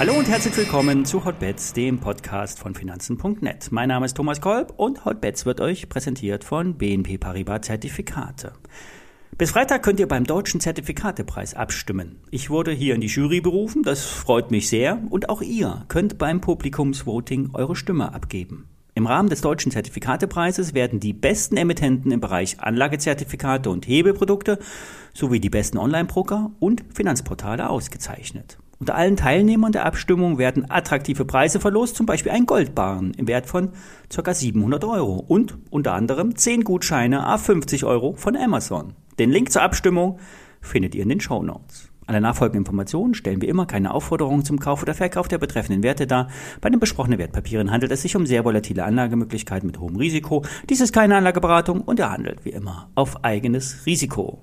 Hallo 0.00 0.14
und 0.14 0.28
herzlich 0.28 0.56
willkommen 0.56 1.04
zu 1.04 1.26
Hotbets, 1.26 1.74
dem 1.74 1.98
Podcast 1.98 2.58
von 2.58 2.74
Finanzen.net. 2.74 3.70
Mein 3.70 3.90
Name 3.90 4.06
ist 4.06 4.16
Thomas 4.16 4.40
Kolb 4.40 4.72
und 4.78 5.04
Hotbets 5.04 5.44
wird 5.44 5.60
euch 5.60 5.90
präsentiert 5.90 6.42
von 6.42 6.78
BNP 6.78 7.18
Paribas 7.18 7.66
Zertifikate. 7.66 8.54
Bis 9.36 9.50
Freitag 9.50 9.82
könnt 9.82 10.00
ihr 10.00 10.08
beim 10.08 10.24
deutschen 10.24 10.58
Zertifikatepreis 10.58 11.52
abstimmen. 11.52 12.20
Ich 12.30 12.48
wurde 12.48 12.72
hier 12.72 12.94
in 12.94 13.02
die 13.02 13.08
Jury 13.08 13.42
berufen, 13.42 13.82
das 13.82 14.06
freut 14.06 14.50
mich 14.50 14.70
sehr 14.70 15.02
und 15.10 15.28
auch 15.28 15.42
ihr 15.42 15.84
könnt 15.88 16.16
beim 16.16 16.40
Publikumsvoting 16.40 17.50
eure 17.52 17.76
Stimme 17.76 18.14
abgeben. 18.14 18.68
Im 19.00 19.06
Rahmen 19.06 19.30
des 19.30 19.40
deutschen 19.40 19.72
Zertifikatepreises 19.72 20.74
werden 20.74 21.00
die 21.00 21.14
besten 21.14 21.56
Emittenten 21.56 22.12
im 22.12 22.20
Bereich 22.20 22.60
Anlagezertifikate 22.60 23.70
und 23.70 23.88
Hebelprodukte 23.88 24.58
sowie 25.14 25.40
die 25.40 25.48
besten 25.48 25.78
Online-Broker 25.78 26.50
und 26.58 26.84
Finanzportale 26.92 27.70
ausgezeichnet. 27.70 28.58
Unter 28.78 28.96
allen 28.96 29.16
Teilnehmern 29.16 29.72
der 29.72 29.86
Abstimmung 29.86 30.36
werden 30.36 30.70
attraktive 30.70 31.24
Preise 31.24 31.60
verlost, 31.60 31.96
zum 31.96 32.04
Beispiel 32.04 32.32
ein 32.32 32.44
Goldbarren 32.44 33.14
im 33.14 33.26
Wert 33.26 33.46
von 33.46 33.70
ca. 34.14 34.34
700 34.34 34.84
Euro 34.84 35.14
und 35.26 35.56
unter 35.70 35.94
anderem 35.94 36.36
10 36.36 36.62
Gutscheine 36.64 37.24
a 37.24 37.38
50 37.38 37.86
Euro 37.86 38.12
von 38.12 38.36
Amazon. 38.36 38.92
Den 39.18 39.30
Link 39.30 39.50
zur 39.50 39.62
Abstimmung 39.62 40.18
findet 40.60 40.94
ihr 40.94 41.04
in 41.04 41.08
den 41.08 41.20
Show 41.22 41.42
Notes. 41.42 41.90
Alle 42.10 42.20
nachfolgenden 42.20 42.62
Informationen 42.62 43.14
stellen 43.14 43.40
wir 43.40 43.48
immer 43.48 43.66
keine 43.66 43.94
Aufforderung 43.94 44.44
zum 44.44 44.58
Kauf 44.58 44.82
oder 44.82 44.94
Verkauf 44.94 45.28
der 45.28 45.38
betreffenden 45.38 45.84
Werte 45.84 46.08
dar. 46.08 46.26
Bei 46.60 46.68
den 46.68 46.80
besprochenen 46.80 47.20
Wertpapieren 47.20 47.70
handelt 47.70 47.92
es 47.92 48.02
sich 48.02 48.16
um 48.16 48.26
sehr 48.26 48.44
volatile 48.44 48.82
Anlagemöglichkeiten 48.82 49.68
mit 49.68 49.78
hohem 49.78 49.94
Risiko. 49.94 50.44
Dies 50.68 50.80
ist 50.80 50.92
keine 50.92 51.16
Anlageberatung 51.16 51.82
und 51.82 52.00
er 52.00 52.10
handelt 52.10 52.44
wie 52.44 52.50
immer 52.50 52.90
auf 52.96 53.24
eigenes 53.24 53.86
Risiko. 53.86 54.40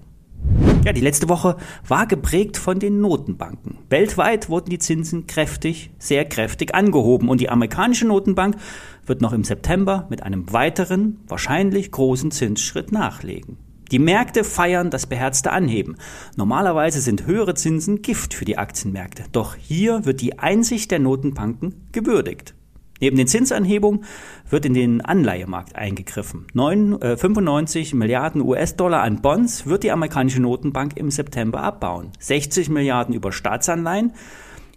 Ja, 0.85 0.93
die 0.93 1.01
letzte 1.01 1.27
Woche 1.27 1.57
war 1.85 2.07
geprägt 2.07 2.55
von 2.55 2.79
den 2.79 3.01
Notenbanken. 3.01 3.79
Weltweit 3.89 4.47
wurden 4.47 4.69
die 4.69 4.79
Zinsen 4.79 5.27
kräftig, 5.27 5.89
sehr 5.99 6.23
kräftig 6.23 6.73
angehoben 6.73 7.27
und 7.27 7.41
die 7.41 7.49
amerikanische 7.49 8.07
Notenbank 8.07 8.55
wird 9.05 9.19
noch 9.19 9.33
im 9.33 9.43
September 9.43 10.07
mit 10.09 10.23
einem 10.23 10.53
weiteren, 10.53 11.19
wahrscheinlich 11.27 11.91
großen 11.91 12.31
Zinsschritt 12.31 12.93
nachlegen. 12.93 13.57
Die 13.91 13.99
Märkte 13.99 14.43
feiern 14.43 14.89
das 14.89 15.05
beherzte 15.05 15.51
Anheben. 15.51 15.95
Normalerweise 16.35 16.99
sind 16.99 17.25
höhere 17.25 17.55
Zinsen 17.55 18.01
Gift 18.01 18.33
für 18.33 18.45
die 18.45 18.57
Aktienmärkte. 18.57 19.23
Doch 19.31 19.55
hier 19.55 20.05
wird 20.05 20.21
die 20.21 20.39
Einsicht 20.39 20.91
der 20.91 20.99
Notenbanken 20.99 21.87
gewürdigt. 21.91 22.53
Neben 22.99 23.15
den 23.15 23.27
Zinsanhebungen 23.27 24.05
wird 24.49 24.65
in 24.65 24.73
den 24.73 25.01
Anleihemarkt 25.01 25.75
eingegriffen. 25.75 26.47
9, 26.53 27.01
äh, 27.01 27.17
95 27.17 27.93
Milliarden 27.93 28.41
US-Dollar 28.41 29.03
an 29.03 29.21
Bonds 29.21 29.67
wird 29.67 29.83
die 29.83 29.91
amerikanische 29.91 30.41
Notenbank 30.41 30.97
im 30.97 31.11
September 31.11 31.61
abbauen. 31.61 32.11
60 32.19 32.69
Milliarden 32.69 33.13
über 33.13 33.31
Staatsanleihen, 33.31 34.13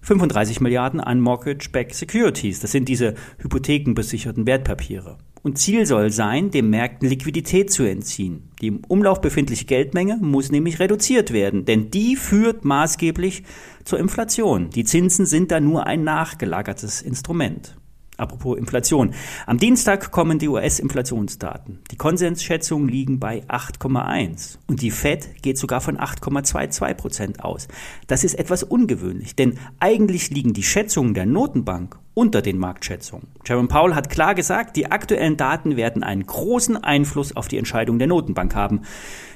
35 0.02 0.60
Milliarden 0.60 1.00
an 1.00 1.20
Mortgage-Backed 1.20 1.94
Securities. 1.94 2.60
Das 2.60 2.72
sind 2.72 2.88
diese 2.88 3.14
hypothekenbesicherten 3.38 4.46
Wertpapiere. 4.46 5.18
Und 5.42 5.58
Ziel 5.58 5.86
soll 5.86 6.10
sein, 6.10 6.50
den 6.50 6.68
Märkten 6.68 7.08
Liquidität 7.08 7.72
zu 7.72 7.84
entziehen. 7.84 8.50
Die 8.60 8.66
im 8.66 8.82
Umlauf 8.88 9.20
befindliche 9.20 9.64
Geldmenge 9.64 10.18
muss 10.20 10.52
nämlich 10.52 10.80
reduziert 10.80 11.32
werden, 11.32 11.64
denn 11.64 11.90
die 11.90 12.16
führt 12.16 12.64
maßgeblich 12.64 13.44
zur 13.84 13.98
Inflation. 13.98 14.68
Die 14.70 14.84
Zinsen 14.84 15.24
sind 15.24 15.50
da 15.50 15.60
nur 15.60 15.86
ein 15.86 16.04
nachgelagertes 16.04 17.00
Instrument. 17.00 17.79
Apropos 18.20 18.58
Inflation. 18.58 19.14
Am 19.46 19.58
Dienstag 19.58 20.10
kommen 20.10 20.38
die 20.38 20.48
US-Inflationsdaten. 20.48 21.78
Die 21.90 21.96
Konsensschätzungen 21.96 22.88
liegen 22.88 23.18
bei 23.18 23.42
8,1 23.48 24.58
und 24.68 24.82
die 24.82 24.90
Fed 24.90 25.42
geht 25.42 25.58
sogar 25.58 25.80
von 25.80 25.96
8,22 25.98 26.94
Prozent 26.94 27.44
aus. 27.44 27.68
Das 28.06 28.22
ist 28.24 28.34
etwas 28.34 28.62
ungewöhnlich, 28.62 29.34
denn 29.34 29.58
eigentlich 29.78 30.30
liegen 30.30 30.52
die 30.52 30.62
Schätzungen 30.62 31.14
der 31.14 31.26
Notenbank 31.26 31.98
unter 32.14 32.42
den 32.42 32.58
Marktschätzungen. 32.58 33.28
Jerome 33.46 33.68
Powell 33.68 33.94
hat 33.94 34.10
klar 34.10 34.34
gesagt, 34.34 34.76
die 34.76 34.90
aktuellen 34.90 35.36
Daten 35.36 35.76
werden 35.76 36.02
einen 36.02 36.26
großen 36.26 36.76
Einfluss 36.76 37.34
auf 37.34 37.48
die 37.48 37.56
Entscheidung 37.56 37.98
der 37.98 38.08
Notenbank 38.08 38.54
haben. 38.54 38.82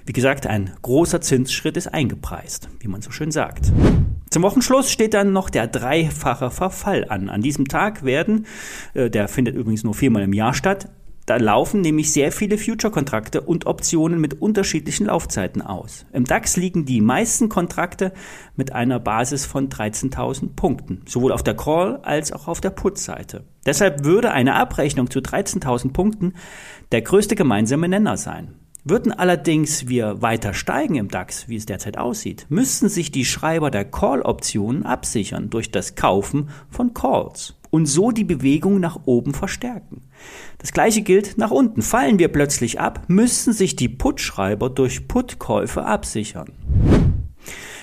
Wie 0.05 0.12
gesagt, 0.12 0.47
ein 0.47 0.71
großer 0.83 1.21
Zinsschritt 1.21 1.77
ist 1.77 1.87
eingepreist, 1.87 2.69
wie 2.81 2.89
man 2.89 3.00
so 3.00 3.11
schön 3.11 3.31
sagt. 3.31 3.73
Zum 4.34 4.43
Wochenschluss 4.43 4.91
steht 4.91 5.15
dann 5.15 5.33
noch 5.33 5.49
der 5.49 5.69
dreifache 5.69 6.50
Verfall 6.50 7.06
an. 7.09 7.28
An 7.28 7.41
diesem 7.41 7.69
Tag 7.69 8.05
werden, 8.05 8.47
äh, 8.93 9.09
der 9.09 9.28
findet 9.28 9.55
übrigens 9.55 9.84
nur 9.84 9.95
viermal 9.95 10.25
im 10.25 10.33
Jahr 10.33 10.55
statt, 10.55 10.89
da 11.25 11.37
laufen 11.37 11.83
nämlich 11.83 12.11
sehr 12.11 12.33
viele 12.33 12.59
Future-Kontrakte 12.59 13.43
und 13.43 13.67
Optionen 13.67 14.21
mit 14.21 14.43
unterschiedlichen 14.43 15.06
Laufzeiten 15.06 15.62
aus. 15.62 16.05
Im 16.12 16.25
DAX 16.25 16.56
liegen 16.56 16.84
die 16.84 17.00
meisten 17.00 17.49
Kontrakte 17.49 18.12
mit 18.56 18.73
einer 18.73 18.99
Basis 18.99 19.47
von 19.47 19.69
13.000 19.69 20.56
Punkten, 20.56 21.03
sowohl 21.06 21.31
auf 21.31 21.44
der 21.44 21.55
Call- 21.55 22.00
als 22.03 22.33
auch 22.33 22.49
auf 22.49 22.61
der 22.61 22.71
Put-Seite. 22.71 23.44
Deshalb 23.65 24.05
würde 24.05 24.33
eine 24.33 24.56
Abrechnung 24.56 25.11
zu 25.11 25.21
13.000 25.21 25.93
Punkten 25.93 26.34
der 26.91 27.03
größte 27.03 27.37
gemeinsame 27.37 27.89
Nenner 27.89 28.17
sein. 28.17 28.55
Würden 28.87 29.12
allerdings 29.12 29.89
wir 29.89 30.21
weiter 30.21 30.53
steigen 30.53 30.97
im 30.97 31.09
DAX, 31.09 31.49
wie 31.49 31.56
es 31.56 31.65
derzeit 31.65 31.97
aussieht, 31.97 32.45
müssten 32.50 32.91
sich 32.91 33.11
die 33.11 33.25
Schreiber 33.25 33.71
der 33.71 33.87
Call-Optionen 33.87 34.83
absichern 34.84 35.49
durch 35.49 35.71
das 35.71 35.95
Kaufen 35.95 36.50
von 36.69 36.93
Calls 36.93 37.55
und 37.71 37.87
so 37.87 38.11
die 38.11 38.25
Bewegung 38.25 38.81
nach 38.81 39.00
oben 39.06 39.33
verstärken. 39.33 40.03
Das 40.59 40.73
gleiche 40.73 41.00
gilt 41.00 41.39
nach 41.39 41.50
unten. 41.50 41.81
Fallen 41.81 42.19
wir 42.19 42.28
plötzlich 42.28 42.78
ab, 42.78 43.05
müssten 43.09 43.55
sich 43.55 43.75
die 43.75 43.89
Put-Schreiber 43.89 44.69
durch 44.69 45.09
Put-Käufe 45.09 45.87
absichern. 45.87 46.53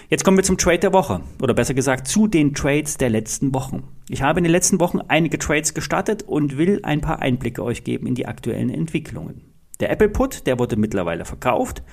Jetzt 0.07 0.23
kommen 0.23 0.37
wir 0.37 0.43
zum 0.43 0.59
Trade 0.59 0.77
der 0.77 0.93
Woche 0.93 1.21
oder 1.41 1.55
besser 1.55 1.73
gesagt 1.73 2.07
zu 2.07 2.27
den 2.27 2.53
Trades 2.53 2.97
der 2.97 3.09
letzten 3.09 3.55
Wochen. 3.55 3.87
Ich 4.07 4.21
habe 4.21 4.39
in 4.39 4.43
den 4.43 4.51
letzten 4.51 4.79
Wochen 4.79 4.99
einige 5.07 5.39
Trades 5.39 5.73
gestartet 5.73 6.21
und 6.21 6.59
will 6.59 6.81
ein 6.83 7.01
paar 7.01 7.23
Einblicke 7.23 7.63
euch 7.63 7.83
geben 7.83 8.05
in 8.05 8.13
die 8.13 8.27
aktuellen 8.27 8.69
Entwicklungen. 8.69 9.50
Der 9.81 9.89
Apple 9.89 10.09
Put, 10.09 10.45
der 10.47 10.59
wurde 10.59 10.77
mittlerweile 10.77 11.25
verkauft. 11.25 11.83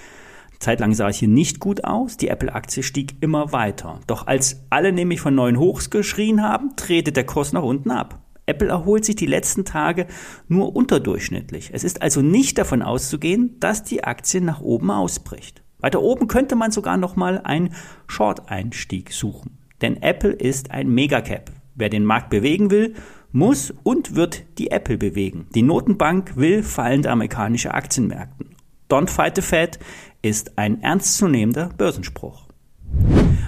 Zeitlang 0.60 0.92
sah 0.92 1.08
es 1.08 1.16
hier 1.16 1.28
nicht 1.28 1.58
gut 1.58 1.84
aus. 1.84 2.16
Die 2.16 2.28
Apple-Aktie 2.28 2.82
stieg 2.82 3.14
immer 3.20 3.52
weiter. 3.52 4.00
Doch 4.06 4.26
als 4.26 4.64
alle 4.70 4.92
nämlich 4.92 5.20
von 5.20 5.34
neuen 5.34 5.58
Hochs 5.58 5.88
geschrien 5.88 6.42
haben, 6.42 6.72
drehte 6.76 7.12
der 7.12 7.24
Kurs 7.24 7.52
nach 7.52 7.62
unten 7.62 7.90
ab. 7.90 8.20
Apple 8.44 8.68
erholt 8.68 9.04
sich 9.04 9.16
die 9.16 9.26
letzten 9.26 9.64
Tage 9.64 10.06
nur 10.48 10.74
unterdurchschnittlich. 10.74 11.70
Es 11.72 11.84
ist 11.84 12.02
also 12.02 12.22
nicht 12.22 12.58
davon 12.58 12.82
auszugehen, 12.82 13.56
dass 13.60 13.84
die 13.84 14.04
Aktie 14.04 14.40
nach 14.40 14.60
oben 14.60 14.90
ausbricht. 14.90 15.62
Weiter 15.78 16.02
oben 16.02 16.28
könnte 16.28 16.56
man 16.56 16.72
sogar 16.72 16.96
nochmal 16.96 17.40
einen 17.42 17.74
Short-Einstieg 18.06 19.12
suchen. 19.12 19.58
Denn 19.80 20.02
Apple 20.02 20.32
ist 20.32 20.72
ein 20.72 20.88
Megacap. 20.88 21.52
Wer 21.74 21.88
den 21.88 22.04
Markt 22.04 22.30
bewegen 22.30 22.70
will, 22.70 22.94
muss 23.32 23.72
und 23.82 24.14
wird 24.14 24.44
die 24.58 24.70
Apple 24.70 24.98
bewegen. 24.98 25.46
Die 25.54 25.62
Notenbank 25.62 26.36
will 26.36 26.62
fallende 26.62 27.10
amerikanische 27.10 27.74
Aktienmärkten. 27.74 28.56
Don't 28.88 29.10
fight 29.10 29.36
the 29.36 29.42
Fed 29.42 29.78
ist 30.22 30.56
ein 30.56 30.82
ernstzunehmender 30.82 31.70
Börsenspruch. 31.76 32.48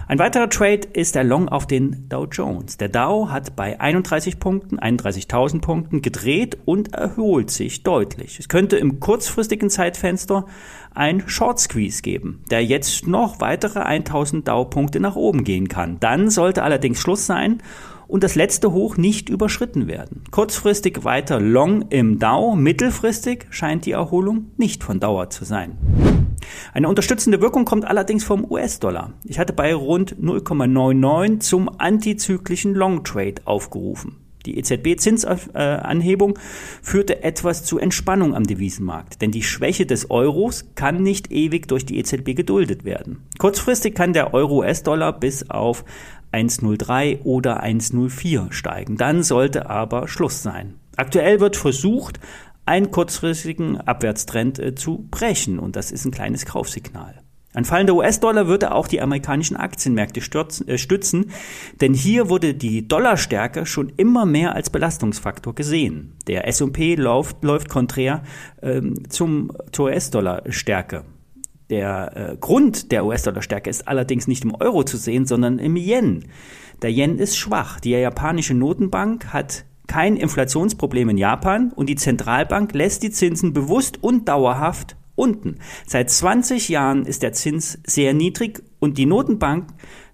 Ein 0.07 0.19
weiterer 0.19 0.51
Trade 0.51 0.89
ist 0.93 1.15
der 1.15 1.23
Long 1.23 1.49
auf 1.49 1.69
den 1.69 2.09
Dow 2.09 2.27
Jones. 2.27 2.77
Der 2.77 2.89
Dow 2.89 3.29
hat 3.29 3.55
bei 3.55 3.81
31 3.81 4.41
Punkten, 4.41 4.81
31.000 4.81 5.61
Punkten 5.61 6.03
gedreht 6.03 6.59
und 6.65 6.95
erholt 6.95 7.51
sich 7.51 7.85
deutlich. 7.85 8.41
Es 8.41 8.49
könnte 8.49 8.77
im 8.77 8.99
kurzfristigen 8.99 9.71
Zeitfenster 9.71 10.47
ein 10.93 11.29
Short 11.29 11.61
Squeeze 11.61 12.03
geben, 12.03 12.43
der 12.51 12.65
jetzt 12.65 13.07
noch 13.07 13.41
weitere 13.41 13.79
1000 13.79 14.49
Dow 14.49 14.65
Punkte 14.65 14.99
nach 14.99 15.15
oben 15.15 15.45
gehen 15.45 15.69
kann. 15.69 16.01
Dann 16.01 16.29
sollte 16.29 16.65
allerdings 16.65 16.99
Schluss 16.99 17.27
sein 17.27 17.63
und 18.11 18.25
das 18.25 18.35
letzte 18.35 18.73
Hoch 18.73 18.97
nicht 18.97 19.29
überschritten 19.29 19.87
werden. 19.87 20.25
Kurzfristig 20.31 21.05
weiter 21.05 21.41
long 21.41 21.87
im 21.91 22.19
Dow, 22.19 22.57
mittelfristig 22.57 23.47
scheint 23.51 23.87
die 23.87 23.93
Erholung 23.93 24.51
nicht 24.57 24.83
von 24.83 25.01
Dauer 25.01 25.31
zu 25.31 25.45
sein. 25.45 25.79
Eine 26.73 26.89
unterstützende 26.89 27.41
Wirkung 27.41 27.65
kommt 27.65 27.85
allerdings 27.85 28.25
vom 28.25 28.45
US-Dollar. 28.51 29.13
Ich 29.25 29.39
hatte 29.39 29.53
bei 29.53 29.75
rund 29.75 30.17
0,99 30.17 31.41
zum 31.41 31.71
antizyklischen 31.79 32.75
Long 32.75 33.05
Trade 33.05 33.37
aufgerufen. 33.45 34.17
Die 34.47 34.59
EZB-Zinsanhebung 34.59 36.39
führte 36.83 37.23
etwas 37.23 37.65
zu 37.65 37.79
Entspannung 37.79 38.35
am 38.35 38.45
Devisenmarkt, 38.45 39.21
denn 39.21 39.31
die 39.31 39.43
Schwäche 39.43 39.85
des 39.85 40.11
Euros 40.11 40.65
kann 40.75 41.03
nicht 41.03 41.31
ewig 41.31 41.69
durch 41.69 41.85
die 41.85 41.99
EZB 41.99 42.35
geduldet 42.35 42.85
werden. 42.85 43.19
Kurzfristig 43.39 43.95
kann 43.95 44.15
der 44.15 44.33
Euro-US-Dollar 44.33 45.21
bis 45.21 45.51
auf 45.51 45.85
1,03 46.33 47.23
oder 47.23 47.63
1,04 47.63 48.53
steigen. 48.53 48.97
Dann 48.97 49.23
sollte 49.23 49.69
aber 49.69 50.09
Schluss 50.09 50.43
sein. 50.43 50.75
Aktuell 50.97 51.41
wird 51.41 51.57
versucht, 51.57 52.21
einen 52.67 52.91
kurzfristigen 52.91 53.81
Abwärtstrend 53.81 54.59
äh, 54.59 54.75
zu 54.75 55.07
brechen 55.11 55.59
und 55.59 55.77
das 55.77 55.91
ist 55.91 56.05
ein 56.05 56.13
kleines 56.13 56.47
Kaufsignal. 56.47 57.21
Ein 57.53 57.65
fallender 57.65 57.97
US-Dollar 57.97 58.47
würde 58.47 58.73
auch 58.73 58.87
die 58.87 59.01
amerikanischen 59.01 59.57
Aktienmärkte 59.57 60.21
stürzen, 60.21 60.69
äh, 60.69 60.79
stützen, 60.79 61.33
denn 61.81 61.95
hier 61.95 62.29
wurde 62.29 62.55
die 62.55 62.87
Dollarstärke 62.87 63.67
schon 63.67 63.93
immer 63.97 64.25
mehr 64.25 64.55
als 64.55 64.71
Belastungsfaktor 64.71 65.55
gesehen. 65.55 66.17
Der 66.29 66.47
S&P 66.47 66.95
läuft, 66.95 67.43
läuft 67.43 67.69
konträr 67.69 68.23
ähm, 68.63 69.09
zum, 69.09 69.51
zur 69.73 69.87
US-Dollar-Stärke. 69.87 71.05
Der 71.71 72.33
äh, 72.33 72.37
Grund 72.37 72.91
der 72.93 73.07
US-Dollar-Stärke 73.07 73.71
ist 73.71 73.89
allerdings 73.89 74.27
nicht 74.27 74.45
im 74.45 74.55
Euro 74.55 74.83
zu 74.83 74.97
sehen, 74.97 75.25
sondern 75.25 75.59
im 75.59 75.77
Yen. 75.77 76.25
Der 76.83 76.91
Yen 76.91 77.19
ist 77.19 77.37
schwach. 77.37 77.81
Die 77.81 77.91
japanische 77.91 78.55
Notenbank 78.55 79.33
hat 79.33 79.65
kein 79.87 80.17
Inflationsproblem 80.17 81.11
in 81.11 81.19
Japan 81.19 81.73
und 81.75 81.89
die 81.89 81.97
Zentralbank 81.97 82.75
lässt 82.75 83.03
die 83.03 83.11
Zinsen 83.11 83.53
bewusst 83.53 84.03
und 84.03 84.29
dauerhaft 84.29 84.97
unten. 85.15 85.59
Seit 85.87 86.11
20 86.11 86.69
Jahren 86.69 87.07
ist 87.07 87.23
der 87.23 87.33
Zins 87.33 87.79
sehr 87.87 88.15
niedrig 88.15 88.63
und 88.79 88.99
die 88.99 89.07
Notenbank 89.07 89.69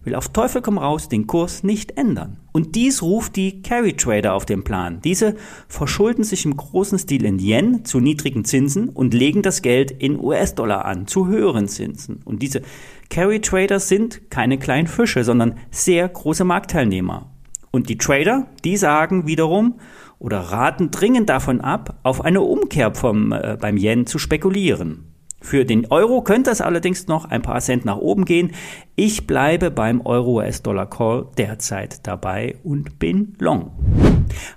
will 0.06 0.14
auf 0.14 0.28
Teufel 0.28 0.62
komm 0.62 0.78
raus 0.78 1.08
den 1.08 1.26
Kurs 1.26 1.62
nicht 1.62 1.98
ändern. 1.98 2.38
Und 2.52 2.74
dies 2.74 3.02
ruft 3.02 3.36
die 3.36 3.60
Carry 3.60 3.94
Trader 3.94 4.32
auf 4.32 4.46
den 4.46 4.64
Plan. 4.64 5.00
Diese 5.02 5.34
verschulden 5.68 6.24
sich 6.24 6.44
im 6.44 6.56
großen 6.56 6.98
Stil 6.98 7.24
in 7.24 7.38
Yen 7.38 7.84
zu 7.84 8.00
niedrigen 8.00 8.44
Zinsen 8.44 8.88
und 8.88 9.12
legen 9.12 9.42
das 9.42 9.60
Geld 9.60 9.90
in 9.90 10.18
US-Dollar 10.18 10.84
an 10.84 11.06
zu 11.06 11.26
höheren 11.26 11.68
Zinsen. 11.68 12.22
Und 12.24 12.40
diese 12.40 12.62
Carry 13.10 13.40
Trader 13.40 13.80
sind 13.80 14.30
keine 14.30 14.58
kleinen 14.58 14.86
Fische, 14.86 15.24
sondern 15.24 15.58
sehr 15.70 16.08
große 16.08 16.44
Marktteilnehmer. 16.44 17.30
Und 17.70 17.88
die 17.88 17.98
Trader, 17.98 18.46
die 18.64 18.76
sagen 18.76 19.26
wiederum 19.26 19.80
oder 20.18 20.38
raten 20.38 20.90
dringend 20.90 21.28
davon 21.28 21.60
ab, 21.60 21.98
auf 22.04 22.24
eine 22.24 22.40
Umkehr 22.40 22.94
vom, 22.94 23.32
äh, 23.32 23.58
beim 23.60 23.76
Yen 23.76 24.06
zu 24.06 24.18
spekulieren. 24.18 25.15
Für 25.46 25.64
den 25.64 25.86
Euro 25.92 26.22
könnte 26.22 26.50
es 26.50 26.60
allerdings 26.60 27.06
noch 27.06 27.24
ein 27.24 27.40
paar 27.40 27.60
Cent 27.60 27.84
nach 27.84 27.98
oben 27.98 28.24
gehen. 28.24 28.50
Ich 28.96 29.28
bleibe 29.28 29.70
beim 29.70 30.00
Euro-US-Dollar-Call 30.04 31.28
derzeit 31.38 32.04
dabei 32.04 32.56
und 32.64 32.98
bin 32.98 33.36
long. 33.38 33.70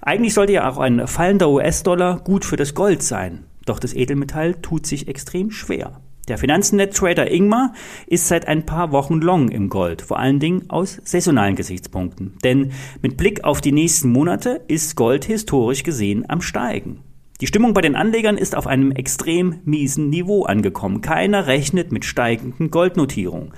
Eigentlich 0.02 0.34
sollte 0.34 0.54
ja 0.54 0.68
auch 0.68 0.80
ein 0.80 1.06
fallender 1.06 1.52
US-Dollar 1.52 2.22
gut 2.22 2.44
für 2.44 2.56
das 2.56 2.74
Gold 2.74 3.04
sein. 3.04 3.46
Doch 3.68 3.78
das 3.78 3.94
Edelmetall 3.94 4.56
tut 4.56 4.88
sich 4.88 5.08
extrem 5.08 5.52
schwer. 5.52 6.02
Der 6.28 6.40
Finanznet-Trader 6.40 7.30
Ingmar 7.30 7.74
ist 8.08 8.28
seit 8.28 8.48
ein 8.48 8.66
paar 8.66 8.92
Wochen 8.92 9.22
long 9.22 9.50
im 9.50 9.70
Gold, 9.70 10.02
vor 10.02 10.18
allen 10.18 10.40
Dingen 10.40 10.72
aus 10.72 11.00
saisonalen 11.04 11.56
Gesichtspunkten. 11.56 12.34
Denn 12.44 12.72
mit 13.04 13.16
Blick 13.16 13.44
auf 13.44 13.62
die 13.62 13.74
nächsten 13.74 14.12
Monate 14.12 14.62
ist 14.68 14.96
Gold 14.96 15.26
historisch 15.26 15.84
gesehen 15.84 16.28
am 16.28 16.42
Steigen. 16.42 17.04
Die 17.42 17.48
Stimmung 17.48 17.74
bei 17.74 17.80
den 17.80 17.96
Anlegern 17.96 18.38
ist 18.38 18.54
auf 18.54 18.68
einem 18.68 18.92
extrem 18.92 19.62
miesen 19.64 20.10
Niveau 20.10 20.44
angekommen. 20.44 21.00
Keiner 21.00 21.48
rechnet 21.48 21.90
mit 21.90 22.04
steigenden 22.04 22.70
Goldnotierungen. 22.70 23.54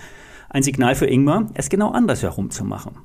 Ein 0.49 0.61
Signal 0.61 0.93
für 0.93 1.07
Ingmar, 1.07 1.49
es 1.55 1.69
genau 1.69 1.89
andersherum 1.89 2.51
zu 2.51 2.63
machen. 2.63 2.97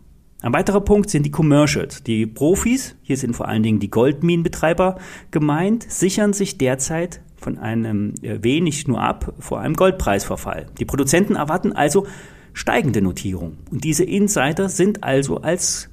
Ein 0.42 0.52
weiterer 0.52 0.82
Punkt 0.82 1.08
sind 1.08 1.24
die 1.24 1.30
Commercials. 1.30 2.02
Die 2.02 2.26
Profis, 2.26 2.94
hier 3.00 3.16
sind 3.16 3.34
vor 3.34 3.48
allen 3.48 3.62
Dingen 3.62 3.80
die 3.80 3.88
Goldminenbetreiber 3.88 4.98
gemeint, 5.30 5.90
sichern 5.90 6.34
sich 6.34 6.58
derzeit 6.58 7.22
von 7.36 7.56
einem 7.56 8.12
äh, 8.20 8.42
wenig 8.42 8.86
nur 8.86 9.00
ab 9.00 9.32
vor 9.38 9.60
einem 9.60 9.76
Goldpreisverfall. 9.76 10.66
Die 10.78 10.84
Produzenten 10.84 11.36
erwarten 11.36 11.72
also 11.72 12.06
steigende 12.52 13.00
Notierung. 13.00 13.56
Und 13.70 13.82
diese 13.84 14.04
Insider 14.04 14.68
sind 14.68 15.04
also 15.04 15.38
als 15.38 15.88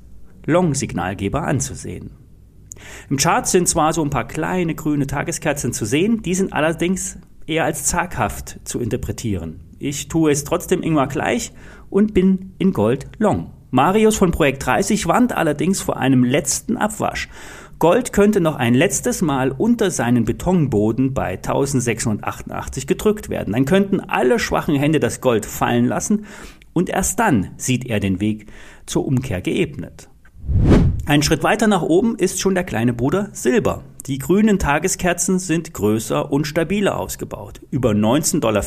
Long-Signalgeber 0.45 1.43
anzusehen. 1.43 2.11
Im 3.09 3.17
Chart 3.17 3.47
sind 3.47 3.67
zwar 3.67 3.93
so 3.93 4.03
ein 4.03 4.09
paar 4.09 4.27
kleine 4.27 4.75
grüne 4.75 5.07
Tageskerzen 5.07 5.73
zu 5.73 5.85
sehen, 5.85 6.21
die 6.21 6.35
sind 6.35 6.53
allerdings 6.53 7.17
eher 7.47 7.65
als 7.65 7.85
zaghaft 7.85 8.59
zu 8.63 8.79
interpretieren. 8.79 9.59
Ich 9.79 10.07
tue 10.07 10.31
es 10.31 10.43
trotzdem 10.43 10.81
immer 10.81 11.07
gleich 11.07 11.51
und 11.89 12.13
bin 12.13 12.53
in 12.57 12.71
Gold 12.71 13.07
long. 13.17 13.51
Marius 13.71 14.17
von 14.17 14.31
Projekt 14.31 14.65
30 14.65 15.07
warnt 15.07 15.35
allerdings 15.35 15.81
vor 15.81 15.97
einem 15.97 16.23
letzten 16.23 16.77
Abwasch. 16.77 17.27
Gold 17.79 18.13
könnte 18.13 18.39
noch 18.39 18.55
ein 18.55 18.75
letztes 18.75 19.21
Mal 19.21 19.51
unter 19.51 19.91
seinen 19.91 20.25
Betonboden 20.25 21.13
bei 21.13 21.31
1688 21.31 22.87
gedrückt 22.87 23.29
werden. 23.29 23.53
Dann 23.53 23.65
könnten 23.65 23.99
alle 23.99 24.39
schwachen 24.39 24.75
Hände 24.75 24.99
das 24.99 25.21
Gold 25.21 25.45
fallen 25.45 25.85
lassen 25.85 26.25
und 26.71 26.89
erst 26.89 27.19
dann 27.19 27.49
sieht 27.57 27.85
er 27.85 27.99
den 27.99 28.21
Weg 28.21 28.45
zur 28.85 29.05
Umkehr 29.05 29.41
geebnet. 29.41 30.07
Ein 31.05 31.21
Schritt 31.21 31.43
weiter 31.43 31.67
nach 31.67 31.81
oben 31.81 32.15
ist 32.15 32.39
schon 32.39 32.55
der 32.55 32.63
kleine 32.63 32.93
Bruder 32.93 33.27
Silber. 33.33 33.83
Die 34.05 34.19
grünen 34.19 34.57
Tageskerzen 34.57 35.37
sind 35.37 35.73
größer 35.73 36.31
und 36.31 36.47
stabiler 36.47 36.97
ausgebaut. 36.97 37.59
Über 37.71 37.91
19,40 37.91 38.39
Dollar 38.39 38.63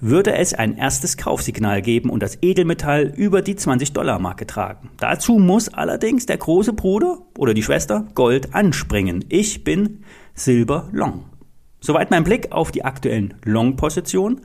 würde 0.00 0.34
es 0.34 0.52
ein 0.52 0.76
erstes 0.76 1.16
Kaufsignal 1.16 1.80
geben 1.80 2.10
und 2.10 2.24
das 2.24 2.38
Edelmetall 2.42 3.12
über 3.16 3.40
die 3.40 3.54
20 3.54 3.92
Dollar 3.92 4.18
Marke 4.18 4.48
tragen. 4.48 4.90
Dazu 4.96 5.38
muss 5.38 5.68
allerdings 5.68 6.26
der 6.26 6.38
große 6.38 6.72
Bruder 6.72 7.18
oder 7.36 7.54
die 7.54 7.62
Schwester 7.62 8.08
Gold 8.16 8.52
anspringen. 8.56 9.24
Ich 9.28 9.62
bin 9.62 10.02
Silber 10.34 10.88
Long. 10.90 11.26
Soweit 11.80 12.10
mein 12.10 12.24
Blick 12.24 12.50
auf 12.50 12.72
die 12.72 12.84
aktuellen 12.84 13.34
Long-Positionen. 13.44 14.40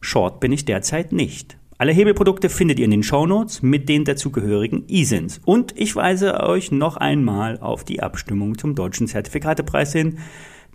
Short 0.00 0.38
bin 0.38 0.52
ich 0.52 0.64
derzeit 0.64 1.10
nicht. 1.10 1.56
Alle 1.78 1.92
Hebelprodukte 1.92 2.48
findet 2.48 2.78
ihr 2.78 2.86
in 2.86 2.90
den 2.90 3.02
Shownotes 3.02 3.60
mit 3.60 3.90
den 3.90 4.06
dazugehörigen 4.06 4.88
ISINs. 4.88 5.42
Und 5.44 5.78
ich 5.78 5.94
weise 5.94 6.40
euch 6.40 6.72
noch 6.72 6.96
einmal 6.96 7.58
auf 7.58 7.84
die 7.84 8.02
Abstimmung 8.02 8.56
zum 8.56 8.74
deutschen 8.74 9.06
Zertifikatepreis 9.06 9.92
hin. 9.92 10.18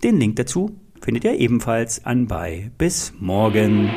Den 0.04 0.20
Link 0.20 0.36
dazu 0.36 0.80
findet 1.02 1.24
ihr 1.24 1.40
ebenfalls 1.40 2.06
anbei. 2.06 2.70
Bis 2.78 3.14
morgen. 3.20 3.90